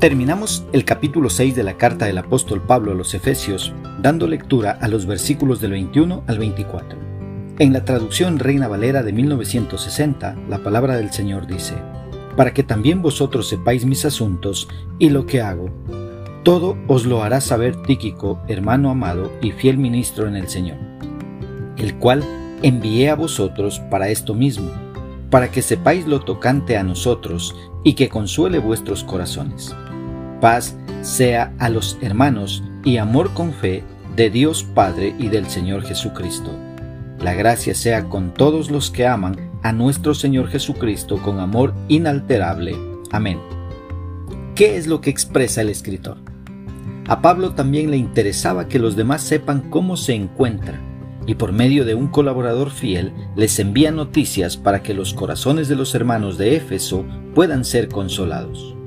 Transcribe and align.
Terminamos 0.00 0.64
el 0.72 0.84
capítulo 0.84 1.28
6 1.28 1.56
de 1.56 1.64
la 1.64 1.76
carta 1.76 2.06
del 2.06 2.18
apóstol 2.18 2.62
Pablo 2.62 2.92
a 2.92 2.94
los 2.94 3.14
Efesios 3.14 3.74
dando 4.00 4.28
lectura 4.28 4.78
a 4.80 4.86
los 4.86 5.06
versículos 5.06 5.60
del 5.60 5.72
21 5.72 6.22
al 6.28 6.38
24. 6.38 6.96
En 7.58 7.72
la 7.72 7.84
traducción 7.84 8.38
Reina 8.38 8.68
Valera 8.68 9.02
de 9.02 9.12
1960, 9.12 10.36
la 10.48 10.58
palabra 10.58 10.94
del 10.94 11.10
Señor 11.10 11.48
dice, 11.48 11.74
Para 12.36 12.54
que 12.54 12.62
también 12.62 13.02
vosotros 13.02 13.48
sepáis 13.48 13.84
mis 13.86 14.04
asuntos 14.04 14.68
y 15.00 15.10
lo 15.10 15.26
que 15.26 15.40
hago, 15.40 15.68
todo 16.44 16.78
os 16.86 17.04
lo 17.04 17.24
hará 17.24 17.40
saber 17.40 17.82
Tíquico, 17.82 18.40
hermano 18.46 18.90
amado 18.90 19.32
y 19.42 19.50
fiel 19.50 19.78
ministro 19.78 20.28
en 20.28 20.36
el 20.36 20.48
Señor, 20.48 20.78
el 21.76 21.96
cual 21.96 22.22
envié 22.62 23.10
a 23.10 23.16
vosotros 23.16 23.80
para 23.90 24.10
esto 24.10 24.32
mismo, 24.32 24.70
para 25.28 25.50
que 25.50 25.60
sepáis 25.60 26.06
lo 26.06 26.20
tocante 26.20 26.76
a 26.76 26.84
nosotros 26.84 27.56
y 27.82 27.94
que 27.94 28.08
consuele 28.08 28.60
vuestros 28.60 29.02
corazones 29.02 29.74
Paz 30.40 30.76
sea 31.02 31.52
a 31.58 31.68
los 31.68 31.98
hermanos 32.00 32.62
y 32.84 32.98
amor 32.98 33.34
con 33.34 33.52
fe 33.52 33.82
de 34.14 34.30
Dios 34.30 34.62
Padre 34.62 35.14
y 35.18 35.28
del 35.28 35.46
Señor 35.46 35.82
Jesucristo. 35.82 36.50
La 37.20 37.34
gracia 37.34 37.74
sea 37.74 38.04
con 38.04 38.32
todos 38.32 38.70
los 38.70 38.90
que 38.90 39.06
aman 39.06 39.50
a 39.62 39.72
nuestro 39.72 40.14
Señor 40.14 40.48
Jesucristo 40.48 41.20
con 41.22 41.40
amor 41.40 41.74
inalterable. 41.88 42.76
Amén. 43.10 43.40
¿Qué 44.54 44.76
es 44.76 44.86
lo 44.86 45.00
que 45.00 45.10
expresa 45.10 45.62
el 45.62 45.68
escritor? 45.68 46.18
A 47.08 47.20
Pablo 47.22 47.54
también 47.54 47.90
le 47.90 47.96
interesaba 47.96 48.68
que 48.68 48.78
los 48.78 48.94
demás 48.94 49.22
sepan 49.22 49.70
cómo 49.70 49.96
se 49.96 50.14
encuentra, 50.14 50.78
y 51.26 51.34
por 51.34 51.52
medio 51.52 51.84
de 51.84 51.94
un 51.94 52.08
colaborador 52.08 52.70
fiel 52.70 53.12
les 53.34 53.58
envía 53.58 53.90
noticias 53.90 54.56
para 54.56 54.82
que 54.82 54.94
los 54.94 55.14
corazones 55.14 55.68
de 55.68 55.76
los 55.76 55.94
hermanos 55.94 56.38
de 56.38 56.56
Éfeso 56.56 57.04
puedan 57.34 57.64
ser 57.64 57.88
consolados. 57.88 58.77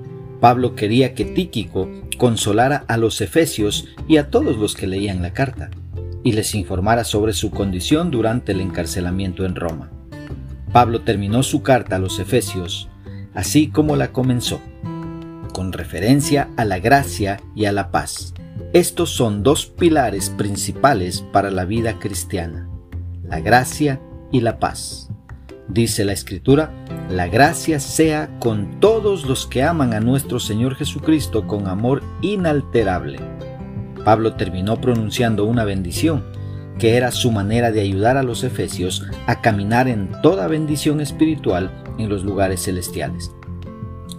Pablo 0.42 0.76
quería 0.76 1.14
que 1.14 1.24
Tíquico 1.24 1.88
consolara 2.18 2.84
a 2.88 2.98
los 2.98 3.22
efesios 3.22 3.88
y 4.08 4.18
a 4.18 4.30
todos 4.30 4.58
los 4.58 4.76
que 4.76 4.88
leían 4.88 5.22
la 5.22 5.34
carta, 5.34 5.70
y 6.24 6.34
les 6.34 6.56
informara 6.56 7.04
sobre 7.04 7.34
su 7.34 7.52
condición 7.52 8.10
durante 8.12 8.52
el 8.52 8.60
encarcelamiento 8.60 9.46
en 9.46 9.56
Roma. 9.56 9.92
Pablo 10.74 11.02
terminó 11.02 11.44
su 11.44 11.62
carta 11.62 11.98
a 11.98 12.00
los 12.00 12.18
efesios, 12.20 12.90
así 13.36 13.68
como 13.68 13.96
la 13.96 14.12
comenzó, 14.12 14.62
con 15.54 15.74
referencia 15.74 16.50
a 16.58 16.66
la 16.66 16.80
gracia 16.80 17.40
y 17.56 17.66
a 17.66 17.72
la 17.72 17.92
paz. 17.92 18.34
Estos 18.74 19.12
son 19.12 19.44
dos 19.44 19.68
pilares 19.68 20.32
principales 20.32 21.24
para 21.32 21.52
la 21.52 21.66
vida 21.66 22.00
cristiana, 22.00 22.68
la 23.24 23.42
gracia 23.42 24.02
y 24.32 24.42
la 24.42 24.58
paz. 24.60 25.10
Dice 25.74 26.04
la 26.04 26.12
Escritura, 26.12 26.70
la 27.10 27.28
gracia 27.28 27.80
sea 27.80 28.38
con 28.40 28.82
todos 28.82 29.26
los 29.26 29.48
que 29.48 29.64
aman 29.64 29.94
a 29.94 30.02
nuestro 30.02 30.38
Señor 30.38 30.76
Jesucristo 30.76 31.48
con 31.48 31.68
amor 31.68 32.04
inalterable. 32.22 33.22
Pablo 34.04 34.34
terminó 34.34 34.82
pronunciando 34.82 35.46
una 35.46 35.64
bendición, 35.64 36.26
que 36.78 36.98
era 36.98 37.10
su 37.12 37.32
manera 37.32 37.72
de 37.72 37.80
ayudar 37.80 38.18
a 38.18 38.24
los 38.24 38.44
efesios 38.44 39.08
a 39.28 39.40
caminar 39.40 39.88
en 39.88 40.12
toda 40.22 40.48
bendición 40.48 41.00
espiritual 41.00 41.72
en 41.98 42.10
los 42.10 42.26
lugares 42.26 42.64
celestiales. 42.64 43.32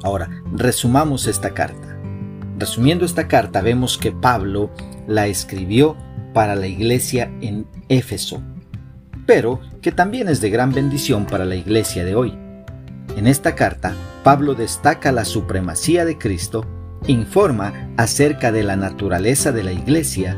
Ahora, 0.03 0.31
resumamos 0.55 1.27
esta 1.27 1.53
carta. 1.53 1.98
Resumiendo 2.59 3.05
esta 3.05 3.28
carta, 3.28 3.61
vemos 3.61 3.98
que 3.98 4.11
Pablo 4.11 4.70
la 5.06 5.27
escribió 5.27 5.98
para 6.33 6.56
la 6.56 6.66
iglesia 6.66 7.31
en 7.42 7.66
Éfeso, 7.91 8.42
pero 9.27 9.61
que 9.81 9.92
también 9.92 10.28
es 10.28 10.41
de 10.41 10.51
gran 10.51 10.73
bendición 10.73 11.27
para 11.27 11.45
la 11.45 11.56
iglesia 11.56 12.05
de 12.05 12.15
hoy. 12.15 12.39
En 13.17 13.27
esta 13.27 13.55
carta, 13.55 13.95
Pablo 14.23 14.55
destaca 14.55 15.12
la 15.12 15.25
supremacía 15.25 16.05
de 16.05 16.19
Cristo, 16.19 16.65
informa 17.06 17.91
acerca 17.97 18.53
de 18.53 18.62
la 18.62 18.77
naturaleza 18.77 19.53
de 19.53 19.65
la 19.65 19.72
iglesia, 19.72 20.37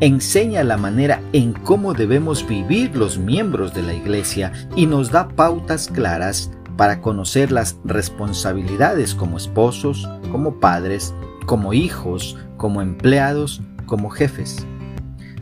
enseña 0.00 0.64
la 0.64 0.76
manera 0.76 1.20
en 1.32 1.52
cómo 1.52 1.94
debemos 1.94 2.46
vivir 2.46 2.96
los 2.96 3.18
miembros 3.18 3.72
de 3.72 3.82
la 3.82 3.94
iglesia 3.94 4.52
y 4.74 4.86
nos 4.86 5.10
da 5.10 5.28
pautas 5.28 5.88
claras 5.88 6.50
para 6.76 7.00
conocer 7.00 7.52
las 7.52 7.76
responsabilidades 7.84 9.14
como 9.14 9.36
esposos, 9.36 10.08
como 10.32 10.58
padres, 10.58 11.14
como 11.46 11.72
hijos, 11.72 12.36
como 12.56 12.82
empleados, 12.82 13.62
como 13.86 14.10
jefes. 14.10 14.66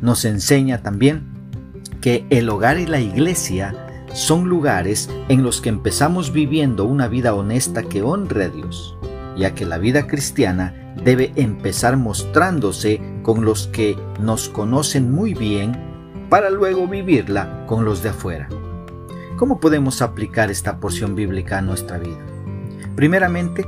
Nos 0.02 0.24
enseña 0.24 0.82
también 0.82 1.29
que 2.00 2.26
el 2.30 2.48
hogar 2.48 2.78
y 2.78 2.86
la 2.86 3.00
iglesia 3.00 3.74
son 4.12 4.48
lugares 4.48 5.08
en 5.28 5.42
los 5.42 5.60
que 5.60 5.68
empezamos 5.68 6.32
viviendo 6.32 6.84
una 6.84 7.08
vida 7.08 7.34
honesta 7.34 7.82
que 7.84 8.02
honre 8.02 8.44
a 8.44 8.48
Dios, 8.48 8.96
ya 9.36 9.54
que 9.54 9.66
la 9.66 9.78
vida 9.78 10.06
cristiana 10.06 10.94
debe 11.04 11.32
empezar 11.36 11.96
mostrándose 11.96 13.00
con 13.22 13.44
los 13.44 13.68
que 13.68 13.96
nos 14.20 14.48
conocen 14.48 15.10
muy 15.12 15.34
bien 15.34 15.76
para 16.28 16.50
luego 16.50 16.88
vivirla 16.88 17.64
con 17.66 17.84
los 17.84 18.02
de 18.02 18.10
afuera. 18.10 18.48
¿Cómo 19.36 19.60
podemos 19.60 20.02
aplicar 20.02 20.50
esta 20.50 20.80
porción 20.80 21.14
bíblica 21.14 21.58
a 21.58 21.62
nuestra 21.62 21.98
vida? 21.98 22.18
Primeramente, 22.96 23.64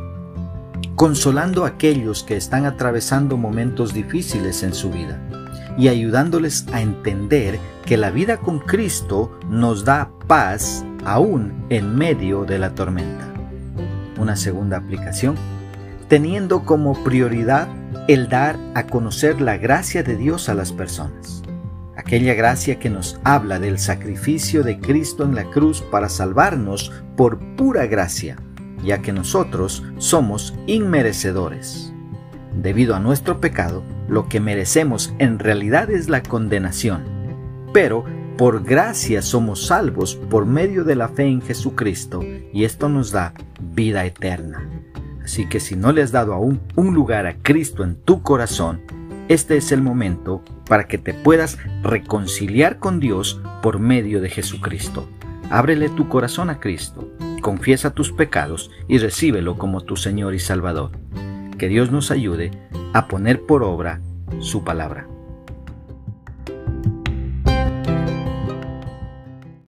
consolando 0.96 1.64
a 1.64 1.68
aquellos 1.68 2.22
que 2.22 2.36
están 2.36 2.66
atravesando 2.66 3.36
momentos 3.36 3.94
difíciles 3.94 4.62
en 4.62 4.74
su 4.74 4.90
vida 4.90 5.41
y 5.78 5.88
ayudándoles 5.88 6.66
a 6.72 6.80
entender 6.80 7.58
que 7.84 7.96
la 7.96 8.10
vida 8.10 8.38
con 8.38 8.58
Cristo 8.58 9.38
nos 9.48 9.84
da 9.84 10.10
paz 10.26 10.84
aún 11.04 11.66
en 11.68 11.96
medio 11.96 12.44
de 12.44 12.58
la 12.58 12.74
tormenta. 12.74 13.32
Una 14.18 14.36
segunda 14.36 14.76
aplicación, 14.76 15.36
teniendo 16.08 16.64
como 16.64 16.94
prioridad 17.02 17.68
el 18.08 18.28
dar 18.28 18.58
a 18.74 18.86
conocer 18.86 19.40
la 19.40 19.56
gracia 19.56 20.02
de 20.02 20.16
Dios 20.16 20.48
a 20.48 20.54
las 20.54 20.72
personas. 20.72 21.42
Aquella 21.96 22.34
gracia 22.34 22.78
que 22.78 22.90
nos 22.90 23.20
habla 23.24 23.58
del 23.58 23.78
sacrificio 23.78 24.62
de 24.62 24.78
Cristo 24.78 25.24
en 25.24 25.34
la 25.34 25.44
cruz 25.44 25.82
para 25.82 26.08
salvarnos 26.08 26.92
por 27.16 27.38
pura 27.56 27.86
gracia, 27.86 28.36
ya 28.82 29.02
que 29.02 29.12
nosotros 29.12 29.84
somos 29.98 30.54
inmerecedores. 30.66 31.92
Debido 32.54 32.94
a 32.94 33.00
nuestro 33.00 33.40
pecado, 33.40 33.82
lo 34.12 34.28
que 34.28 34.40
merecemos 34.40 35.14
en 35.18 35.38
realidad 35.38 35.90
es 35.90 36.10
la 36.10 36.22
condenación, 36.22 37.02
pero 37.72 38.04
por 38.36 38.62
gracia 38.62 39.22
somos 39.22 39.66
salvos 39.66 40.16
por 40.16 40.44
medio 40.44 40.84
de 40.84 40.96
la 40.96 41.08
fe 41.08 41.24
en 41.24 41.40
Jesucristo 41.40 42.20
y 42.52 42.64
esto 42.64 42.90
nos 42.90 43.10
da 43.10 43.32
vida 43.74 44.04
eterna. 44.04 44.68
Así 45.24 45.48
que 45.48 45.60
si 45.60 45.76
no 45.76 45.92
le 45.92 46.02
has 46.02 46.12
dado 46.12 46.34
aún 46.34 46.60
un 46.76 46.92
lugar 46.92 47.26
a 47.26 47.36
Cristo 47.36 47.84
en 47.84 47.96
tu 47.96 48.22
corazón, 48.22 48.82
este 49.28 49.56
es 49.56 49.72
el 49.72 49.80
momento 49.80 50.44
para 50.68 50.86
que 50.88 50.98
te 50.98 51.14
puedas 51.14 51.56
reconciliar 51.82 52.78
con 52.78 53.00
Dios 53.00 53.40
por 53.62 53.78
medio 53.78 54.20
de 54.20 54.28
Jesucristo. 54.28 55.08
Ábrele 55.48 55.88
tu 55.88 56.10
corazón 56.10 56.50
a 56.50 56.60
Cristo, 56.60 57.10
confiesa 57.40 57.94
tus 57.94 58.12
pecados 58.12 58.70
y 58.88 58.98
recíbelo 58.98 59.56
como 59.56 59.80
tu 59.80 59.96
Señor 59.96 60.34
y 60.34 60.38
Salvador. 60.38 60.90
Que 61.62 61.68
Dios 61.68 61.92
nos 61.92 62.10
ayude 62.10 62.50
a 62.92 63.06
poner 63.06 63.46
por 63.46 63.62
obra 63.62 64.00
su 64.40 64.64
palabra. 64.64 65.06